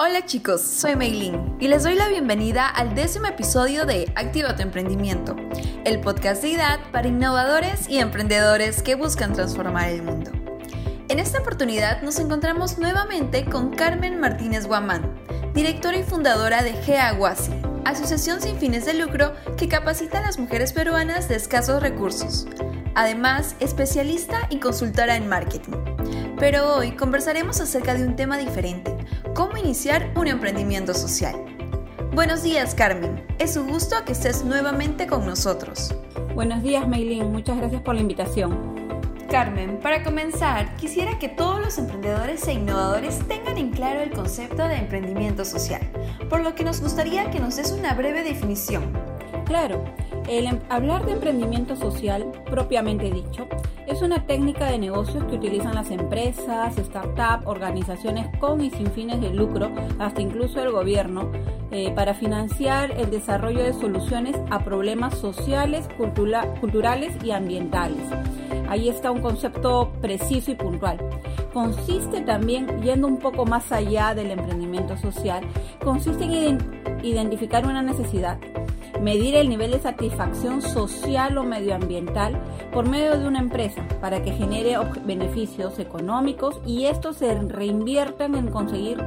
Hola 0.00 0.24
chicos, 0.24 0.60
soy 0.60 0.94
Meilin 0.94 1.56
y 1.58 1.66
les 1.66 1.82
doy 1.82 1.96
la 1.96 2.06
bienvenida 2.06 2.68
al 2.68 2.94
décimo 2.94 3.26
episodio 3.26 3.84
de 3.84 4.12
Activa 4.14 4.54
tu 4.54 4.62
Emprendimiento, 4.62 5.34
el 5.84 6.00
podcast 6.00 6.40
de 6.40 6.50
IDAD 6.50 6.78
para 6.92 7.08
innovadores 7.08 7.88
y 7.88 7.98
emprendedores 7.98 8.80
que 8.84 8.94
buscan 8.94 9.32
transformar 9.32 9.88
el 9.88 10.04
mundo. 10.04 10.30
En 11.08 11.18
esta 11.18 11.40
oportunidad 11.40 12.00
nos 12.02 12.20
encontramos 12.20 12.78
nuevamente 12.78 13.44
con 13.44 13.74
Carmen 13.74 14.20
Martínez 14.20 14.68
Guamán, 14.68 15.18
directora 15.52 15.98
y 15.98 16.04
fundadora 16.04 16.62
de 16.62 16.74
GEAGUASI, 16.74 17.54
asociación 17.84 18.40
sin 18.40 18.56
fines 18.56 18.86
de 18.86 18.94
lucro 18.94 19.34
que 19.56 19.66
capacita 19.66 20.20
a 20.20 20.22
las 20.22 20.38
mujeres 20.38 20.72
peruanas 20.72 21.28
de 21.28 21.34
escasos 21.34 21.82
recursos. 21.82 22.46
Además, 22.94 23.56
especialista 23.58 24.46
y 24.48 24.60
consultora 24.60 25.16
en 25.16 25.28
marketing. 25.28 25.72
Pero 26.38 26.76
hoy 26.76 26.92
conversaremos 26.92 27.60
acerca 27.60 27.94
de 27.94 28.04
un 28.04 28.14
tema 28.14 28.38
diferente, 28.38 28.97
cómo 29.38 29.56
iniciar 29.56 30.10
un 30.16 30.26
emprendimiento 30.26 30.92
social. 30.92 31.36
Buenos 32.12 32.42
días, 32.42 32.74
Carmen. 32.74 33.24
Es 33.38 33.56
un 33.56 33.68
gusto 33.68 33.94
que 34.04 34.10
estés 34.10 34.44
nuevamente 34.44 35.06
con 35.06 35.24
nosotros. 35.24 35.94
Buenos 36.34 36.60
días, 36.64 36.88
Maylin. 36.88 37.30
Muchas 37.30 37.56
gracias 37.56 37.80
por 37.82 37.94
la 37.94 38.00
invitación. 38.00 38.74
Carmen, 39.30 39.78
para 39.80 40.02
comenzar, 40.02 40.74
quisiera 40.74 41.20
que 41.20 41.28
todos 41.28 41.60
los 41.60 41.78
emprendedores 41.78 42.48
e 42.48 42.54
innovadores 42.54 43.20
tengan 43.28 43.58
en 43.58 43.70
claro 43.70 44.00
el 44.00 44.10
concepto 44.10 44.66
de 44.66 44.74
emprendimiento 44.74 45.44
social, 45.44 45.82
por 46.28 46.40
lo 46.40 46.56
que 46.56 46.64
nos 46.64 46.80
gustaría 46.80 47.30
que 47.30 47.38
nos 47.38 47.54
des 47.54 47.70
una 47.70 47.94
breve 47.94 48.24
definición. 48.24 48.92
Claro, 49.44 49.84
el 50.28 50.46
em, 50.46 50.58
hablar 50.68 51.04
de 51.06 51.12
emprendimiento 51.12 51.76
social, 51.76 52.30
propiamente 52.44 53.10
dicho, 53.10 53.48
es 53.86 54.02
una 54.02 54.26
técnica 54.26 54.70
de 54.70 54.78
negocios 54.78 55.24
que 55.24 55.36
utilizan 55.36 55.74
las 55.74 55.90
empresas, 55.90 56.76
startups, 56.76 57.46
organizaciones 57.46 58.28
con 58.38 58.60
y 58.60 58.70
sin 58.70 58.88
fines 58.88 59.20
de 59.20 59.30
lucro, 59.30 59.70
hasta 59.98 60.20
incluso 60.20 60.62
el 60.62 60.70
gobierno, 60.70 61.30
eh, 61.70 61.90
para 61.94 62.14
financiar 62.14 62.90
el 62.92 63.10
desarrollo 63.10 63.62
de 63.62 63.72
soluciones 63.72 64.36
a 64.50 64.60
problemas 64.60 65.16
sociales, 65.18 65.88
culturales 65.96 67.12
y 67.24 67.30
ambientales. 67.30 68.02
Ahí 68.68 68.90
está 68.90 69.10
un 69.10 69.22
concepto 69.22 69.90
preciso 70.02 70.50
y 70.50 70.54
puntual. 70.54 70.98
Consiste 71.54 72.20
también, 72.20 72.82
yendo 72.82 73.06
un 73.06 73.18
poco 73.18 73.46
más 73.46 73.72
allá 73.72 74.14
del 74.14 74.30
emprendimiento 74.30 74.98
social, 74.98 75.42
consiste 75.82 76.24
en 76.24 76.58
identificar 77.02 77.64
una 77.64 77.82
necesidad 77.82 78.38
medir 79.02 79.36
el 79.36 79.48
nivel 79.48 79.70
de 79.72 79.80
satisfacción 79.80 80.62
social 80.62 81.38
o 81.38 81.44
medioambiental 81.44 82.40
por 82.72 82.88
medio 82.88 83.18
de 83.18 83.26
una 83.26 83.40
empresa 83.40 83.86
para 84.00 84.22
que 84.22 84.32
genere 84.32 84.76
beneficios 85.04 85.78
económicos 85.78 86.60
y 86.66 86.86
estos 86.86 87.16
se 87.16 87.34
reinviertan 87.34 88.34
en 88.34 88.48
conseguir 88.48 88.98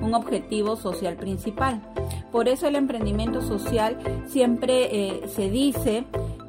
un 0.00 0.14
objetivo 0.14 0.76
social 0.76 1.16
principal. 1.16 1.80
Por 2.30 2.48
eso 2.48 2.66
el 2.66 2.76
emprendimiento 2.76 3.42
social 3.42 3.98
siempre 4.26 4.88
eh, 4.90 5.28
se 5.34 5.50
dice 5.50 6.04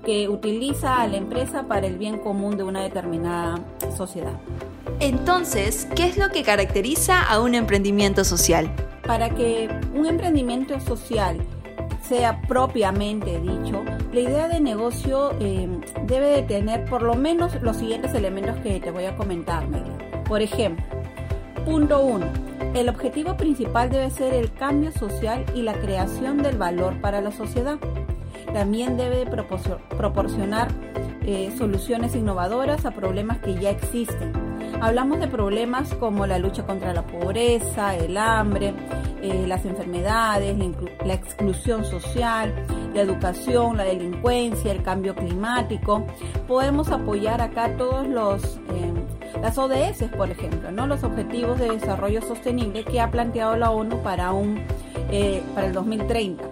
que 0.06 0.30
utiliza 0.30 1.02
a 1.02 1.08
la 1.08 1.18
empresa 1.18 1.64
para 1.64 1.88
el 1.88 1.98
bien 1.98 2.20
común 2.20 2.58
de 2.58 2.64
una 2.64 2.82
determinada 2.82 3.60
sociedad. 3.96 4.40
Entonces, 5.00 5.88
¿qué 5.96 6.06
es 6.06 6.18
lo 6.18 6.30
que 6.30 6.44
caracteriza 6.44 7.22
a 7.22 7.40
un 7.40 7.56
emprendimiento 7.56 8.24
social? 8.26 8.70
Para 9.06 9.30
que 9.30 9.70
un 9.94 10.06
emprendimiento 10.06 10.80
social 10.80 11.40
sea 12.10 12.42
propiamente 12.42 13.40
dicho, 13.40 13.86
la 14.12 14.20
idea 14.20 14.48
de 14.48 14.60
negocio 14.60 15.32
eh, 15.40 15.70
debe 16.08 16.30
de 16.30 16.42
tener 16.42 16.86
por 16.86 17.04
lo 17.04 17.14
menos 17.14 17.62
los 17.62 17.78
siguientes 17.78 18.16
elementos 18.16 18.58
que 18.64 18.80
te 18.80 18.90
voy 18.90 19.06
a 19.06 19.16
comentar, 19.16 19.64
Por 20.28 20.42
ejemplo, 20.42 20.84
punto 21.66 22.04
1. 22.04 22.26
El 22.74 22.90
objetivo 22.90 23.38
principal 23.38 23.92
debe 23.92 24.10
ser 24.10 24.34
el 24.34 24.52
cambio 24.52 24.92
social 24.92 25.46
y 25.54 25.62
la 25.62 25.74
creación 25.74 26.42
del 26.42 26.58
valor 26.58 27.00
para 27.00 27.22
la 27.22 27.32
sociedad. 27.32 27.78
También 28.54 28.98
debe 28.98 29.28
proporcionar 29.28 30.70
eh, 31.28 31.54
soluciones 31.56 32.16
innovadoras 32.16 32.86
a 32.88 32.92
problemas 32.92 33.38
que 33.38 33.54
ya 33.54 33.70
existen. 33.70 34.34
Hablamos 34.82 35.20
de 35.20 35.28
problemas 35.28 35.94
como 35.96 36.26
la 36.26 36.40
lucha 36.40 36.66
contra 36.66 36.92
la 36.92 37.06
pobreza, 37.06 37.96
el 37.96 38.18
hambre, 38.18 38.74
eh, 39.22 39.46
las 39.48 39.66
enfermedades, 39.66 40.58
la, 41.06 41.14
exclusión 41.14 41.86
social, 41.86 42.54
la 42.94 43.02
educación, 43.02 43.78
la 43.78 43.84
delincuencia, 43.84 44.72
el 44.72 44.82
cambio 44.82 45.16
climático. 45.16 46.06
Podemos 46.48 46.90
apoyar 46.90 47.42
acá 47.42 47.76
todos 47.78 48.08
los 48.08 48.58
eh, 48.70 48.94
las 49.42 49.58
ODS, 49.58 50.04
por 50.18 50.30
ejemplo, 50.30 50.72
¿no? 50.72 50.88
los 50.88 51.04
Objetivos 51.04 51.60
de 51.60 51.70
Desarrollo 51.70 52.22
Sostenible 52.22 52.84
que 52.84 53.00
ha 53.00 53.10
planteado 53.10 53.56
la 53.56 53.72
ONU 53.72 54.02
para 54.04 54.34
un 54.34 54.60
eh, 55.12 55.42
para 55.56 55.68
el 55.68 55.74
2030. 55.74 56.44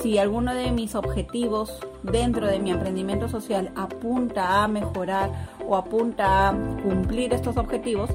Si 0.00 0.18
alguno 0.18 0.54
de 0.54 0.70
mis 0.72 0.94
objetivos 0.96 1.78
dentro 2.02 2.46
de 2.46 2.58
mi 2.58 2.72
emprendimiento 2.72 3.28
social 3.28 3.70
apunta 3.76 4.64
a 4.64 4.68
mejorar 4.68 5.30
o 5.66 5.76
apunta 5.76 6.48
a 6.48 6.52
cumplir 6.82 7.32
estos 7.32 7.56
objetivos, 7.56 8.10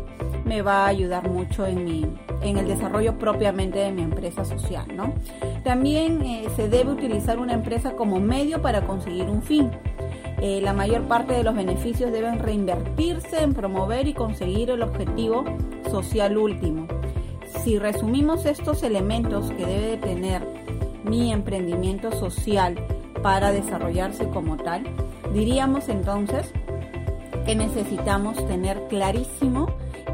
me 0.49 0.63
va 0.63 0.85
a 0.85 0.87
ayudar 0.87 1.29
mucho 1.29 1.67
en, 1.67 1.85
mi, 1.85 2.05
en 2.41 2.57
el 2.57 2.67
desarrollo 2.67 3.19
propiamente 3.19 3.77
de 3.77 3.91
mi 3.91 4.01
empresa 4.01 4.43
social. 4.43 4.85
¿no? 4.95 5.13
También 5.63 6.23
eh, 6.23 6.47
se 6.55 6.67
debe 6.67 6.91
utilizar 6.91 7.37
una 7.37 7.53
empresa 7.53 7.91
como 7.91 8.19
medio 8.19 8.59
para 8.59 8.81
conseguir 8.81 9.29
un 9.29 9.43
fin. 9.43 9.69
Eh, 10.41 10.59
la 10.61 10.73
mayor 10.73 11.03
parte 11.03 11.33
de 11.33 11.43
los 11.43 11.55
beneficios 11.55 12.11
deben 12.11 12.39
reinvertirse 12.39 13.43
en 13.43 13.53
promover 13.53 14.07
y 14.07 14.13
conseguir 14.13 14.71
el 14.71 14.81
objetivo 14.81 15.45
social 15.91 16.35
último. 16.35 16.87
Si 17.63 17.77
resumimos 17.77 18.45
estos 18.45 18.81
elementos 18.81 19.51
que 19.51 19.65
debe 19.65 19.87
de 19.87 19.97
tener 19.97 20.41
mi 21.03 21.31
emprendimiento 21.31 22.11
social 22.11 22.75
para 23.21 23.51
desarrollarse 23.51 24.27
como 24.29 24.57
tal, 24.57 24.83
diríamos 25.31 25.89
entonces 25.89 26.51
que 27.45 27.55
necesitamos 27.55 28.43
tener 28.47 28.81
clarísimo 28.87 29.67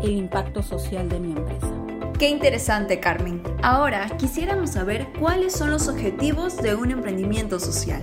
el 0.05 0.17
impacto 0.17 0.63
social 0.63 1.09
de 1.09 1.19
mi 1.19 1.31
empresa. 1.31 1.71
Qué 2.17 2.29
interesante, 2.29 2.99
Carmen. 2.99 3.43
Ahora 3.61 4.09
quisiéramos 4.17 4.71
saber 4.71 5.07
cuáles 5.19 5.53
son 5.53 5.69
los 5.69 5.87
objetivos 5.87 6.57
de 6.57 6.75
un 6.75 6.91
emprendimiento 6.91 7.59
social. 7.59 8.01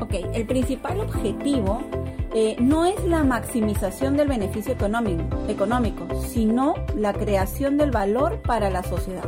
Ok, 0.00 0.14
el 0.34 0.46
principal 0.46 1.00
objetivo 1.00 1.82
eh, 2.34 2.56
no 2.58 2.84
es 2.84 3.02
la 3.04 3.24
maximización 3.24 4.16
del 4.16 4.28
beneficio 4.28 4.72
económico, 4.72 5.22
económico, 5.48 6.06
sino 6.26 6.74
la 6.96 7.12
creación 7.12 7.78
del 7.78 7.90
valor 7.90 8.40
para 8.42 8.68
la 8.68 8.82
sociedad. 8.82 9.24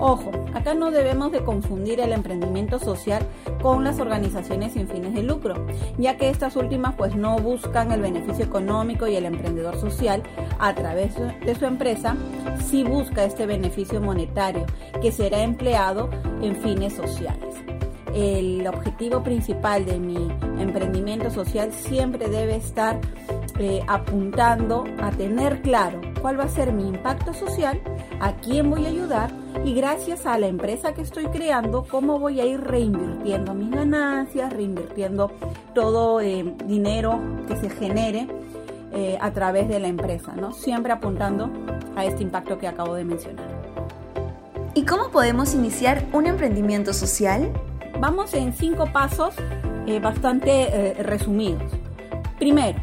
Ojo, 0.00 0.30
acá 0.54 0.74
no 0.74 0.92
debemos 0.92 1.32
de 1.32 1.42
confundir 1.42 1.98
el 1.98 2.12
emprendimiento 2.12 2.78
social 2.78 3.26
con 3.60 3.82
las 3.82 3.98
organizaciones 3.98 4.74
sin 4.74 4.86
fines 4.86 5.12
de 5.12 5.24
lucro, 5.24 5.66
ya 5.98 6.16
que 6.16 6.30
estas 6.30 6.54
últimas 6.54 6.94
pues 6.94 7.16
no 7.16 7.36
buscan 7.40 7.90
el 7.90 8.00
beneficio 8.00 8.44
económico 8.44 9.08
y 9.08 9.16
el 9.16 9.26
emprendedor 9.26 9.76
social 9.80 10.22
a 10.60 10.72
través 10.74 11.16
de 11.16 11.54
su 11.56 11.64
empresa 11.64 12.16
sí 12.64 12.84
busca 12.84 13.24
este 13.24 13.46
beneficio 13.46 14.00
monetario 14.00 14.66
que 15.02 15.10
será 15.10 15.42
empleado 15.42 16.08
en 16.42 16.54
fines 16.56 16.92
sociales. 16.92 17.56
El 18.14 18.66
objetivo 18.68 19.22
principal 19.24 19.84
de 19.84 19.98
mi 19.98 20.28
emprendimiento 20.60 21.30
social 21.30 21.72
siempre 21.72 22.28
debe 22.28 22.54
estar 22.54 23.00
eh, 23.58 23.82
apuntando 23.88 24.84
a 25.02 25.10
tener 25.10 25.60
claro 25.62 26.00
cuál 26.22 26.38
va 26.38 26.44
a 26.44 26.48
ser 26.48 26.72
mi 26.72 26.88
impacto 26.88 27.34
social, 27.34 27.80
a 28.20 28.34
quién 28.36 28.70
voy 28.70 28.86
a 28.86 28.88
ayudar 28.88 29.30
y 29.64 29.74
gracias 29.74 30.26
a 30.26 30.38
la 30.38 30.46
empresa 30.46 30.94
que 30.94 31.02
estoy 31.02 31.26
creando, 31.26 31.84
cómo 31.88 32.18
voy 32.18 32.40
a 32.40 32.46
ir 32.46 32.60
reinvirtiendo 32.60 33.54
mis 33.54 33.70
ganancias, 33.70 34.52
reinvirtiendo 34.52 35.30
todo 35.74 36.20
eh, 36.20 36.54
dinero 36.66 37.20
que 37.46 37.56
se 37.56 37.70
genere 37.70 38.26
eh, 38.92 39.18
a 39.20 39.30
través 39.32 39.68
de 39.68 39.80
la 39.80 39.88
empresa, 39.88 40.34
¿no? 40.34 40.52
Siempre 40.52 40.92
apuntando 40.92 41.50
a 41.96 42.04
este 42.04 42.22
impacto 42.22 42.58
que 42.58 42.68
acabo 42.68 42.94
de 42.94 43.04
mencionar. 43.04 43.46
¿Y 44.74 44.84
cómo 44.84 45.10
podemos 45.10 45.54
iniciar 45.54 46.04
un 46.12 46.26
emprendimiento 46.26 46.92
social? 46.92 47.52
Vamos 48.00 48.34
en 48.34 48.52
cinco 48.52 48.86
pasos 48.92 49.34
bastante 50.02 50.94
resumidos. 50.98 51.72
Primero, 52.38 52.78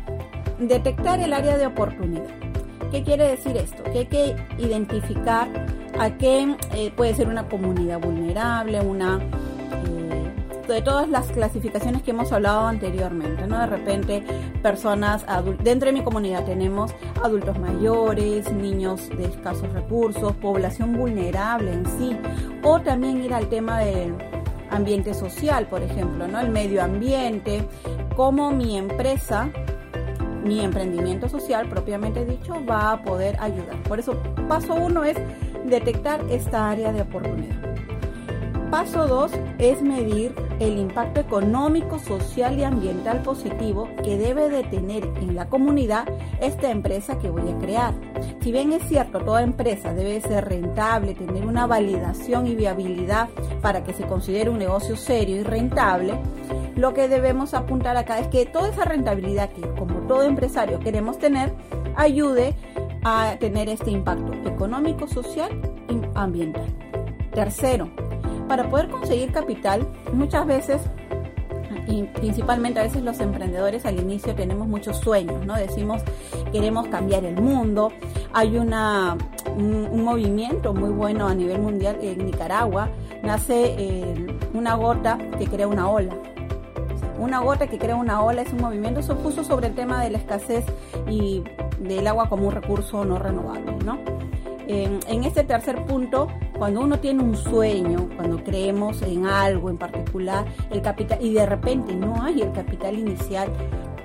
detectar 0.60 1.20
el 1.20 1.34
área 1.34 1.58
de 1.58 1.68
oportunidad. 1.68 2.26
¿Qué 2.92 3.04
quiere 3.04 3.28
decir 3.28 3.58
esto? 3.58 3.84
Que 3.84 4.00
hay 4.00 4.06
que 4.06 4.36
identificar 4.58 5.48
a 6.00 6.18
qué 6.18 6.56
eh, 6.74 6.92
puede 6.96 7.16
ser 7.16 7.28
una 7.28 7.48
comunidad 7.48 8.00
vulnerable, 8.00 8.82
una 8.82 9.20
eh, 9.20 10.32
de 10.68 10.82
todas 10.82 11.10
las 11.10 11.28
clasificaciones 11.28 12.02
que 12.02 12.12
hemos 12.12 12.32
hablado 12.32 12.68
anteriormente, 12.68 13.48
¿no? 13.48 13.60
De 13.60 13.68
repente, 13.68 14.24
personas 14.62 15.26
dentro 15.64 15.88
de 15.88 15.94
mi 15.94 16.04
comunidad 16.04 16.44
tenemos 16.46 16.92
adultos 17.24 17.60
mayores, 17.60 18.52
niños 18.52 19.10
de 19.10 19.26
escasos 19.26 19.72
recursos, 19.74 20.34
población 20.34 20.94
vulnerable 20.94 21.72
en 21.72 21.86
sí, 21.86 22.18
o 22.64 22.82
también 22.82 23.24
ir 23.24 23.34
al 23.34 23.48
tema 23.48 23.80
del 23.80 24.16
ambiente 24.72 25.14
social, 25.14 25.68
por 25.68 25.84
ejemplo, 25.84 26.28
¿no? 26.28 26.40
El 26.40 26.50
medio 26.50 26.84
ambiente, 26.84 27.68
cómo 28.16 28.52
mi 28.52 28.78
empresa 28.78 29.52
mi 30.46 30.62
emprendimiento 30.62 31.28
social 31.28 31.68
propiamente 31.68 32.24
dicho 32.24 32.64
va 32.66 32.92
a 32.92 33.02
poder 33.02 33.36
ayudar. 33.40 33.82
Por 33.84 34.00
eso, 34.00 34.16
paso 34.48 34.76
uno 34.76 35.04
es 35.04 35.18
detectar 35.70 36.22
esta 36.30 36.70
área 36.70 36.92
de 36.92 37.02
oportunidad. 37.02 37.76
Paso 38.72 39.08
2 39.08 39.32
es 39.60 39.82
medir 39.82 40.34
el 40.60 40.78
impacto 40.78 41.22
económico, 41.22 42.00
social 42.00 42.58
y 42.60 42.64
ambiental 42.64 43.22
positivo 43.22 43.88
que 44.04 44.18
debe 44.18 44.50
de 44.50 44.64
tener 44.64 45.06
en 45.22 45.36
la 45.36 45.48
comunidad 45.48 46.06
esta 46.42 46.72
empresa 46.72 47.20
que 47.20 47.30
voy 47.30 47.50
a 47.50 47.58
crear. 47.60 47.94
Si 48.42 48.52
bien 48.52 48.74
es 48.74 48.84
cierto, 48.84 49.20
toda 49.20 49.44
empresa 49.44 49.94
debe 49.94 50.20
ser 50.20 50.50
rentable, 50.50 51.14
tener 51.14 51.46
una 51.46 51.68
validación 51.68 52.48
y 52.48 52.56
viabilidad 52.56 53.30
para 53.62 53.84
que 53.84 53.94
se 53.94 54.08
considere 54.08 54.50
un 54.50 54.60
negocio 54.60 54.96
serio 54.98 55.38
y 55.38 55.44
rentable, 55.44 56.16
lo 56.76 56.94
que 56.94 57.08
debemos 57.08 57.54
apuntar 57.54 57.96
acá 57.96 58.20
es 58.20 58.28
que 58.28 58.46
toda 58.46 58.70
esa 58.70 58.84
rentabilidad 58.84 59.52
que 59.52 59.62
como 59.62 60.02
todo 60.08 60.24
empresario 60.24 60.80
queremos 60.80 61.18
tener, 61.18 61.54
ayude 61.96 62.54
a 62.75 62.75
tener 63.40 63.70
este 63.70 63.92
impacto 63.92 64.34
económico, 64.50 65.08
social 65.08 65.52
y 65.90 66.02
ambiental. 66.16 66.66
Tercero, 67.34 67.90
para 68.48 68.70
poder 68.70 68.90
conseguir 68.90 69.32
capital, 69.32 69.88
muchas 70.14 70.46
veces 70.48 70.82
y 71.88 72.04
principalmente 72.04 72.80
a 72.80 72.84
veces 72.84 73.04
los 73.04 73.20
emprendedores 73.20 73.86
al 73.86 74.00
inicio 74.00 74.34
tenemos 74.34 74.68
muchos 74.68 74.98
sueños, 74.98 75.46
¿no? 75.46 75.56
Decimos 75.56 76.02
queremos 76.52 76.88
cambiar 76.88 77.26
el 77.26 77.36
mundo. 77.36 77.92
Hay 78.34 78.58
una, 78.58 79.18
un, 79.56 80.04
movimiento 80.04 80.74
muy 80.74 80.90
bueno 80.90 81.28
a 81.28 81.36
nivel 81.36 81.62
mundial 81.62 81.98
en 82.02 82.26
Nicaragua. 82.26 82.90
Nace 83.24 83.76
eh, 83.78 84.28
una 84.54 84.76
gota 84.76 85.18
que 85.38 85.46
crea 85.48 85.68
una 85.68 85.90
ola. 85.90 86.16
Una 87.20 87.40
gota 87.40 87.68
que 87.68 87.78
crea 87.78 87.96
una 87.96 88.22
ola 88.22 88.42
es 88.42 88.52
un 88.52 88.62
movimiento, 88.62 89.02
se 89.02 89.14
puso 89.16 89.44
sobre 89.44 89.68
el 89.68 89.76
tema 89.76 90.04
de 90.04 90.10
la 90.10 90.18
escasez 90.18 90.66
y 91.10 91.44
del 91.80 92.08
agua 92.08 92.30
como 92.30 92.48
un 92.48 92.54
recurso 92.54 93.06
no 93.06 93.20
renovable, 93.20 93.76
¿no? 93.84 94.00
en 94.68 95.24
este 95.24 95.44
tercer 95.44 95.86
punto, 95.86 96.28
cuando 96.58 96.82
uno 96.82 97.00
tiene 97.00 97.22
un 97.22 97.36
sueño, 97.36 98.10
cuando 98.16 98.44
creemos 98.44 99.02
en 99.04 99.28
algo 99.28 99.70
en 99.70 99.78
particular, 99.78 100.46
el 100.72 100.82
capital 100.82 101.20
y 101.22 101.34
de 101.34 101.46
repente 101.46 101.96
no 101.96 102.24
hay 102.24 102.42
el 102.42 102.52
capital 102.52 102.98
inicial 102.98 103.48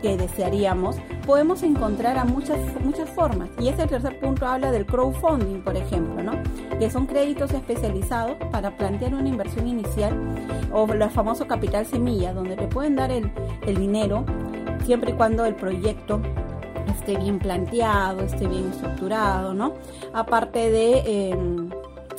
que 0.02 0.17
desearíamos, 0.17 0.96
podemos 1.26 1.62
encontrar 1.62 2.19
a 2.19 2.25
muchas, 2.25 2.58
muchas 2.82 3.08
formas. 3.11 3.49
Y 3.61 3.69
este 3.69 3.87
tercer 3.87 4.19
punto 4.19 4.46
habla 4.46 4.70
del 4.70 4.87
crowdfunding, 4.87 5.62
por 5.62 5.76
ejemplo, 5.76 6.22
¿no? 6.22 6.32
que 6.78 6.90
son 6.90 7.06
créditos 7.06 7.52
especializados 7.52 8.37
para 8.50 8.76
plantear 8.76 9.14
una 9.14 9.28
inversión 9.28 9.67
inicial 9.67 10.19
o 10.72 10.90
el 10.90 11.11
famoso 11.11 11.46
capital 11.46 11.87
semilla, 11.87 12.32
donde 12.32 12.56
te 12.56 12.67
pueden 12.67 12.96
dar 12.96 13.11
el, 13.11 13.31
el 13.67 13.76
dinero 13.76 14.25
siempre 14.84 15.11
y 15.11 15.14
cuando 15.14 15.44
el 15.44 15.55
proyecto 15.55 16.20
esté 17.10 17.24
bien 17.24 17.38
planteado, 17.38 18.22
esté 18.22 18.46
bien 18.46 18.70
estructurado, 18.70 19.52
¿no? 19.52 19.74
Aparte 20.12 20.70
de, 20.70 21.30
em, 21.30 21.70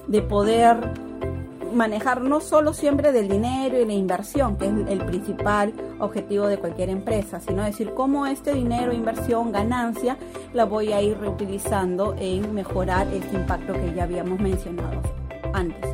de 0.08 0.22
poder 0.22 0.78
manejar 1.74 2.22
no 2.22 2.42
solo 2.42 2.74
siempre 2.74 3.14
del 3.14 3.30
dinero 3.30 3.80
y 3.80 3.86
la 3.86 3.94
inversión, 3.94 4.58
que 4.58 4.66
es 4.66 4.74
el 4.90 5.06
principal 5.06 5.74
objetivo 6.00 6.48
de 6.48 6.58
cualquier 6.58 6.90
empresa, 6.90 7.40
sino 7.40 7.64
decir 7.64 7.94
cómo 7.94 8.26
este 8.26 8.54
dinero, 8.54 8.92
inversión, 8.92 9.54
ganancia, 9.54 10.18
la 10.54 10.66
voy 10.66 10.92
a 10.92 11.02
ir 11.02 11.18
reutilizando 11.18 12.14
en 12.20 12.54
mejorar 12.54 13.08
este 13.14 13.38
impacto 13.38 13.72
que 13.72 13.94
ya 13.96 14.04
habíamos 14.04 14.42
mencionado 14.42 15.02
antes. 15.54 15.90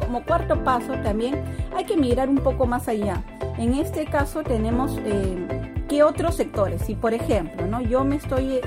Como 0.00 0.24
cuarto 0.24 0.64
paso 0.64 0.94
también 1.02 1.42
hay 1.76 1.84
que 1.84 1.98
mirar 1.98 2.30
un 2.30 2.38
poco 2.38 2.64
más 2.64 2.88
allá. 2.88 3.22
En 3.58 3.74
este 3.74 4.06
caso 4.06 4.42
tenemos 4.42 4.96
eh, 5.04 5.71
¿Qué 5.92 6.02
otros 6.02 6.36
sectores? 6.36 6.80
Si 6.86 6.94
por 6.94 7.12
ejemplo, 7.12 7.66
¿no? 7.66 7.82
yo 7.82 8.02
me 8.02 8.16
estoy 8.16 8.60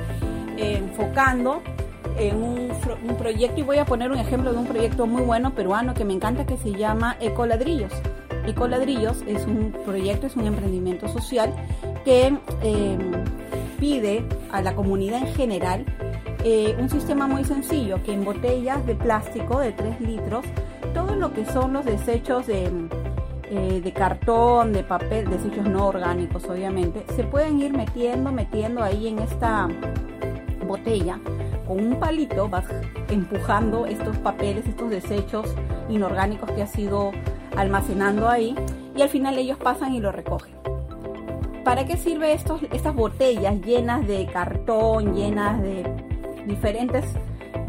eh, 0.57 0.77
enfocando 0.77 1.63
en 2.19 2.35
un, 2.35 2.69
proyecto 3.17 3.59
y 3.59 3.63
voy 3.63 3.79
a 3.79 3.85
poner 3.85 4.11
un 4.11 4.19
ejemplo 4.19 4.51
de 4.53 4.59
un 4.59 4.67
proyecto 4.67 5.07
muy 5.07 5.23
bueno 5.23 5.55
peruano 5.55 5.95
que 5.95 6.05
me 6.05 6.13
encanta 6.13 6.45
que 6.45 6.55
se 6.55 6.73
llama 6.73 7.17
Ecoladrillos. 7.19 7.91
Ecoladrillos 8.45 9.23
es 9.25 9.47
un 9.47 9.73
proyecto, 9.85 10.27
es 10.27 10.35
un 10.35 10.45
emprendimiento 10.45 11.07
social 11.07 11.51
que 12.03 12.27
em, 12.61 13.11
pide 13.79 14.23
a 14.51 14.61
la 14.61 14.75
comunidad 14.75 15.21
en 15.27 15.33
general 15.33 15.83
eh, 16.43 16.77
un 16.79 16.91
sistema 16.91 17.25
muy 17.25 17.43
sencillo 17.43 18.03
que 18.03 18.13
en 18.13 18.23
botellas 18.23 18.85
de 18.85 18.93
plástico 18.93 19.61
de 19.61 19.71
3 19.71 19.99
litros 19.99 20.45
todo 20.93 21.15
lo 21.15 21.33
que 21.33 21.43
son 21.47 21.73
los 21.73 21.85
desechos 21.85 22.45
de 22.45 22.69
eh, 23.49 23.81
de 23.83 23.93
cartón, 23.93 24.73
de 24.73 24.83
papel, 24.83 25.29
desechos 25.29 25.67
no 25.67 25.87
orgánicos 25.87 26.45
obviamente, 26.45 27.05
se 27.15 27.23
pueden 27.23 27.59
ir 27.59 27.73
metiendo, 27.73 28.31
metiendo 28.31 28.83
ahí 28.83 29.07
en 29.07 29.19
esta 29.19 29.67
botella 30.65 31.19
con 31.67 31.79
un 31.79 31.99
palito, 31.99 32.47
vas 32.47 32.65
empujando 33.09 33.85
estos 33.85 34.17
papeles, 34.17 34.67
estos 34.67 34.89
desechos 34.89 35.53
inorgánicos 35.89 36.51
que 36.51 36.61
has 36.61 36.77
ido 36.77 37.11
almacenando 37.55 38.29
ahí 38.29 38.55
y 38.95 39.01
al 39.01 39.09
final 39.09 39.37
ellos 39.37 39.57
pasan 39.57 39.93
y 39.93 39.99
lo 39.99 40.11
recogen. 40.11 40.55
¿Para 41.63 41.85
qué 41.85 41.97
sirve 41.97 42.33
estos, 42.33 42.61
estas 42.71 42.93
botellas 42.93 43.59
llenas 43.61 44.05
de 44.07 44.27
cartón, 44.27 45.15
llenas 45.15 45.61
de 45.61 45.83
diferentes 46.45 47.05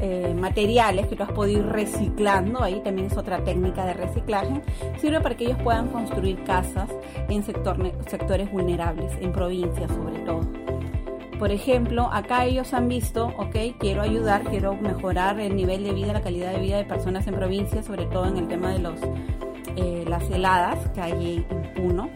eh, 0.01 0.35
materiales 0.35 1.07
que 1.07 1.17
tú 1.17 1.23
has 1.23 1.33
podido 1.33 1.61
ir 1.61 1.67
reciclando, 1.67 2.63
ahí 2.63 2.81
también 2.83 3.09
es 3.09 3.17
otra 3.17 3.43
técnica 3.45 3.85
de 3.87 3.95
reciclaje, 3.95 4.63
sirve 5.01 5.21
para 5.21 5.37
que 5.37 5.45
ellos 5.45 5.59
puedan 5.63 5.89
construir 5.89 6.43
casas 6.45 6.89
en 7.29 7.43
sectores 7.43 8.51
vulnerables, 8.51 9.13
en 9.21 9.33
provincias 9.33 9.91
sobre 9.91 10.19
todo. 10.21 10.41
Por 11.39 11.51
ejemplo, 11.51 12.09
acá 12.13 12.47
ellos 12.47 12.73
han 12.73 12.89
visto, 12.89 13.27
ok, 13.37 13.57
quiero 13.79 14.01
ayudar, 14.01 14.43
quiero 14.45 14.75
mejorar 14.75 15.39
el 15.39 15.55
nivel 15.55 15.85
de 15.85 15.93
vida, 15.93 16.15
la 16.15 16.23
calidad 16.23 16.53
de 16.53 16.61
vida 16.61 16.79
de 16.79 16.85
personas 16.85 17.27
en 17.27 17.35
provincias, 17.35 17.85
sobre 17.85 18.07
todo 18.07 18.27
en 18.27 18.39
el 18.39 18.49
tema 18.49 18.73
de 18.73 18.79
los, 18.79 18.99
eh, 19.77 20.05
las 20.09 20.29
heladas 20.31 20.89
que 20.91 21.01
hay 21.03 21.47
en 21.51 21.75
Puno 21.75 22.09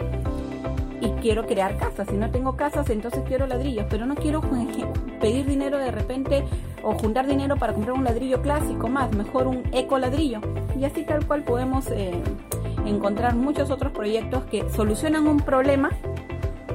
y 1.01 1.11
quiero 1.21 1.47
crear 1.47 1.77
casas. 1.77 2.09
Si 2.09 2.17
no 2.17 2.31
tengo 2.31 2.57
casas, 2.57 2.89
entonces 2.91 3.23
quiero 3.27 3.47
ladrillos, 3.47 3.87
pero 3.89 4.07
no 4.07 4.15
quiero 4.15 4.41
pedir 5.21 5.47
dinero 5.47 5.79
de 5.79 5.91
repente 5.91 6.45
o 6.83 6.93
juntar 6.95 7.27
dinero 7.27 7.57
para 7.57 7.73
comprar 7.73 7.97
un 7.97 8.05
ladrillo 8.05 8.43
clásico 8.43 8.89
más, 8.89 9.13
mejor 9.15 9.47
un 9.47 9.63
eco 9.73 9.99
ladrillo. 9.99 10.41
Y 10.79 10.85
así 10.85 11.05
tal 11.05 11.27
cual 11.27 11.43
podemos 11.43 11.89
eh, 11.91 12.23
encontrar 12.87 13.35
muchos 13.35 13.71
otros 13.71 13.93
proyectos 13.93 14.45
que 14.45 14.69
solucionan 14.71 15.27
un 15.27 15.39
problema 15.39 15.91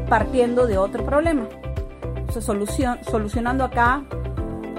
partiendo 0.09 0.67
de 0.67 0.77
otro 0.77 1.05
problema. 1.05 1.47
Solucionando 2.29 3.63
acá, 3.63 4.03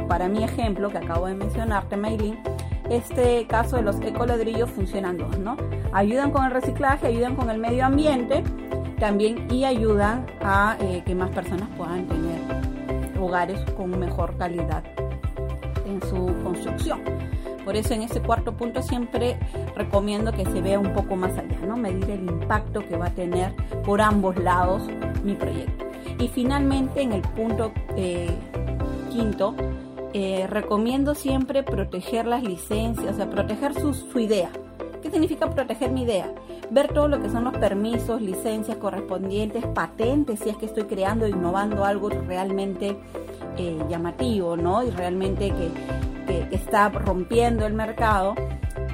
para 0.08 0.28
mi 0.28 0.44
ejemplo 0.44 0.90
que 0.90 0.98
acabo 0.98 1.26
de 1.26 1.34
mencionarte, 1.34 1.96
Maylin, 1.96 2.38
este 2.90 3.46
caso 3.46 3.76
de 3.76 3.82
los 3.82 4.00
ecoladrillos 4.00 4.70
funcionan 4.70 5.16
dos, 5.16 5.38
¿no? 5.38 5.56
Ayudan 5.92 6.30
con 6.30 6.44
el 6.44 6.50
reciclaje, 6.50 7.06
ayudan 7.06 7.34
con 7.34 7.50
el 7.50 7.58
medio 7.58 7.86
ambiente 7.86 8.44
también 8.98 9.50
y 9.50 9.64
ayudan 9.64 10.26
a 10.42 10.76
eh, 10.80 11.02
que 11.04 11.14
más 11.14 11.30
personas 11.30 11.68
puedan 11.76 12.06
tener 12.06 12.40
hogares 13.20 13.58
con 13.76 13.98
mejor 13.98 14.36
calidad 14.36 14.84
construcción. 16.42 17.00
Por 17.64 17.74
eso 17.74 17.94
en 17.94 18.02
ese 18.02 18.22
cuarto 18.22 18.56
punto 18.56 18.80
siempre 18.80 19.38
recomiendo 19.74 20.32
que 20.32 20.44
se 20.44 20.60
vea 20.60 20.78
un 20.78 20.92
poco 20.92 21.16
más 21.16 21.36
allá, 21.36 21.58
¿no? 21.66 21.76
Medir 21.76 22.10
el 22.10 22.22
impacto 22.22 22.86
que 22.86 22.96
va 22.96 23.06
a 23.06 23.14
tener 23.14 23.52
por 23.84 24.00
ambos 24.00 24.36
lados 24.36 24.82
mi 25.24 25.34
proyecto. 25.34 25.84
Y 26.20 26.28
finalmente 26.28 27.02
en 27.02 27.12
el 27.12 27.22
punto 27.22 27.72
eh, 27.96 28.30
quinto, 29.10 29.54
eh, 30.12 30.46
recomiendo 30.48 31.14
siempre 31.14 31.62
proteger 31.62 32.26
las 32.26 32.42
licencias, 32.42 33.14
o 33.14 33.16
sea, 33.16 33.28
proteger 33.28 33.74
su, 33.74 33.92
su 33.92 34.18
idea. 34.20 34.50
¿Qué 35.02 35.10
significa 35.10 35.50
proteger 35.50 35.90
mi 35.90 36.02
idea? 36.02 36.32
Ver 36.70 36.92
todo 36.92 37.06
lo 37.06 37.20
que 37.20 37.28
son 37.28 37.44
los 37.44 37.56
permisos, 37.58 38.20
licencias 38.20 38.76
correspondientes, 38.78 39.66
patentes, 39.66 40.40
si 40.40 40.50
es 40.50 40.56
que 40.56 40.66
estoy 40.66 40.84
creando, 40.84 41.26
innovando 41.28 41.84
algo 41.84 42.08
realmente 42.08 42.96
eh, 43.56 43.78
llamativo, 43.88 44.56
¿no? 44.56 44.82
Y 44.82 44.90
realmente 44.90 45.50
que, 45.50 45.70
está 46.50 46.88
rompiendo 46.88 47.66
el 47.66 47.74
mercado. 47.74 48.34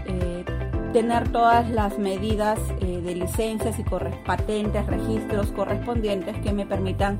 Eh, 0.06 0.44
tener 0.92 1.28
todas 1.30 1.70
las 1.70 1.98
medidas 1.98 2.58
eh, 2.80 3.00
de 3.02 3.14
licencias 3.14 3.78
y 3.78 3.84
patentes, 4.24 4.86
registros 4.86 5.50
correspondientes 5.52 6.36
que 6.38 6.52
me 6.52 6.66
permitan 6.66 7.18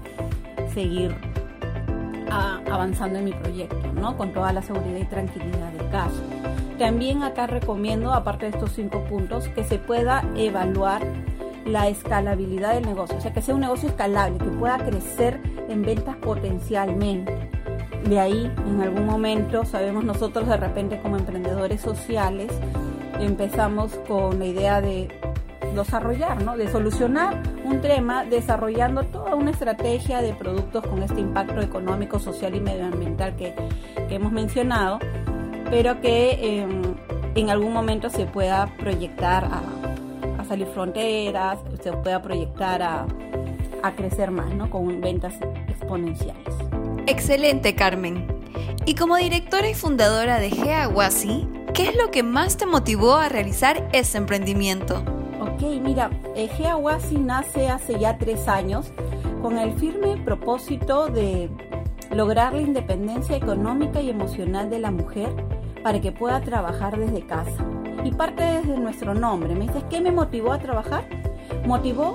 seguir 0.74 1.14
avanzando 2.30 3.18
en 3.18 3.26
mi 3.26 3.32
proyecto, 3.32 3.92
¿no? 3.94 4.16
Con 4.16 4.32
toda 4.32 4.52
la 4.52 4.62
seguridad 4.62 4.98
y 4.98 5.04
tranquilidad 5.04 5.72
del 5.72 5.88
caso. 5.90 6.22
También 6.78 7.22
acá 7.22 7.46
recomiendo, 7.46 8.12
aparte 8.12 8.46
de 8.46 8.52
estos 8.52 8.72
cinco 8.72 9.04
puntos, 9.04 9.48
que 9.48 9.64
se 9.64 9.78
pueda 9.78 10.24
evaluar 10.36 11.02
la 11.66 11.88
escalabilidad 11.88 12.74
del 12.74 12.86
negocio, 12.86 13.16
o 13.18 13.20
sea, 13.20 13.32
que 13.32 13.42
sea 13.42 13.54
un 13.54 13.60
negocio 13.60 13.88
escalable, 13.88 14.38
que 14.38 14.50
pueda 14.50 14.78
crecer 14.78 15.40
en 15.68 15.82
ventas 15.82 16.16
potencialmente. 16.16 17.41
De 18.08 18.18
ahí, 18.18 18.52
en 18.66 18.80
algún 18.80 19.06
momento, 19.06 19.64
sabemos 19.64 20.04
nosotros 20.04 20.48
de 20.48 20.56
repente 20.56 21.00
como 21.00 21.16
emprendedores 21.16 21.80
sociales, 21.80 22.50
empezamos 23.20 23.94
con 24.08 24.38
la 24.38 24.46
idea 24.46 24.80
de 24.80 25.08
desarrollar, 25.74 26.42
¿no? 26.42 26.56
de 26.56 26.68
solucionar 26.68 27.40
un 27.64 27.80
tema 27.80 28.24
desarrollando 28.24 29.04
toda 29.04 29.34
una 29.34 29.52
estrategia 29.52 30.20
de 30.20 30.34
productos 30.34 30.86
con 30.86 31.02
este 31.02 31.20
impacto 31.20 31.60
económico, 31.60 32.18
social 32.18 32.54
y 32.54 32.60
medioambiental 32.60 33.36
que, 33.36 33.54
hemos 34.10 34.30
mencionado 34.30 34.98
pero 35.70 36.02
que 36.02 36.60
em, 36.60 36.82
en 37.34 37.48
algún 37.48 37.72
momento 37.72 38.10
se 38.10 38.26
pueda 38.26 38.66
proyectar 38.78 39.44
a, 39.44 39.62
salir 40.44 40.66
fronteras, 40.66 41.60
se 41.82 41.92
pueda 41.92 42.20
proyectar 42.20 42.82
a, 42.82 43.06
a 43.82 43.92
crecer 43.92 44.30
más, 44.30 44.52
¿no? 44.52 44.68
Con 44.68 45.00
ventas 45.00 45.32
exponenciales. 45.66 46.71
Excelente, 47.06 47.74
Carmen. 47.74 48.26
Y 48.86 48.94
como 48.94 49.16
directora 49.16 49.68
y 49.68 49.74
fundadora 49.74 50.38
de 50.38 50.50
Geawasi, 50.50 51.48
¿qué 51.74 51.88
es 51.88 51.96
lo 51.96 52.10
que 52.10 52.22
más 52.22 52.56
te 52.56 52.66
motivó 52.66 53.16
a 53.16 53.28
realizar 53.28 53.88
este 53.92 54.18
emprendimiento? 54.18 55.02
Ok, 55.40 55.62
mira, 55.82 56.10
eh, 56.36 56.48
Geawasi 56.48 57.18
nace 57.18 57.68
hace 57.68 57.98
ya 57.98 58.18
tres 58.18 58.46
años 58.46 58.92
con 59.42 59.58
el 59.58 59.72
firme 59.72 60.16
propósito 60.24 61.08
de 61.08 61.50
lograr 62.12 62.54
la 62.54 62.60
independencia 62.60 63.36
económica 63.36 64.00
y 64.00 64.10
emocional 64.10 64.70
de 64.70 64.78
la 64.78 64.92
mujer 64.92 65.28
para 65.82 66.00
que 66.00 66.12
pueda 66.12 66.40
trabajar 66.40 66.96
desde 66.96 67.26
casa. 67.26 67.64
Y 68.04 68.12
parte 68.12 68.42
desde 68.42 68.78
nuestro 68.78 69.14
nombre. 69.14 69.54
Me 69.54 69.66
dices, 69.66 69.82
¿qué 69.90 70.00
me 70.00 70.12
motivó 70.12 70.52
a 70.52 70.58
trabajar? 70.58 71.04
Motivó 71.66 72.14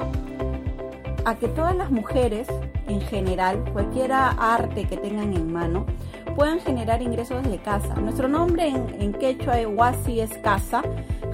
a 1.25 1.35
que 1.35 1.49
todas 1.49 1.75
las 1.75 1.91
mujeres 1.91 2.47
en 2.87 3.01
general, 3.01 3.63
cualquier 3.73 4.11
arte 4.13 4.85
que 4.85 4.97
tengan 4.97 5.33
en 5.33 5.51
mano, 5.51 5.85
puedan 6.35 6.59
generar 6.59 7.01
ingresos 7.01 7.43
desde 7.43 7.57
casa. 7.57 7.95
Nuestro 7.95 8.27
nombre 8.27 8.67
en, 8.67 9.13
quechua 9.13 9.55
de 9.55 9.65
Wasi 9.65 10.19
es 10.19 10.37
casa, 10.37 10.83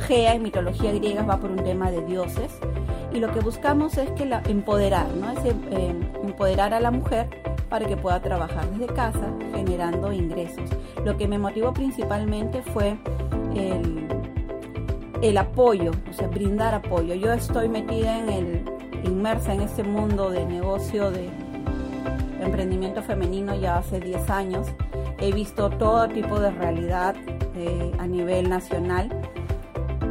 Gea 0.07 0.33
en 0.33 0.43
mitología 0.43 0.91
griega 0.91 1.24
va 1.24 1.38
por 1.39 1.51
un 1.51 1.63
tema 1.63 1.91
de 1.91 2.03
dioses 2.05 2.51
y 3.13 3.19
lo 3.19 3.31
que 3.31 3.41
buscamos 3.41 3.98
es 3.98 4.10
que 4.12 4.24
empoderar, 4.48 5.07
¿no? 5.10 5.31
Es, 5.31 5.39
eh, 5.45 5.95
empoderar 6.24 6.74
a 6.74 6.79
la 6.79 6.89
mujer 6.89 7.29
para 7.69 7.86
que 7.86 7.98
pueda 7.98 8.22
trabajar 8.22 8.69
desde 8.72 8.93
casa 8.93 9.33
generando 9.53 10.12
ingresos. 10.12 10.69
Lo 11.03 11.17
que 11.17 11.27
me 11.27 11.38
motivó 11.38 11.74
principalmente 11.74 12.62
fue 12.62 12.98
el, 13.55 14.07
el 15.22 15.38
apoyo, 15.38 15.91
o 16.10 16.13
sea, 16.13 16.27
brindar 16.27 16.74
apoyo. 16.74 17.13
Yo 17.13 17.33
estoy 17.33 17.69
metida 17.69 18.19
en 18.19 18.29
el, 18.29 18.65
inmersa 19.03 19.53
en 19.53 19.62
este 19.62 19.83
mundo 19.83 20.29
de 20.29 20.45
negocio 20.45 21.12
de 21.12 21.43
emprendimiento 22.44 23.02
femenino 23.02 23.56
ya 23.56 23.78
hace 23.78 24.00
10 24.00 24.30
años. 24.30 24.68
He 25.20 25.32
visto 25.32 25.70
todo 25.70 26.08
tipo 26.10 26.40
de 26.40 26.52
realidad 26.52 27.16
eh, 27.56 27.92
a 28.00 28.08
nivel 28.08 28.50
nacional 28.50 29.10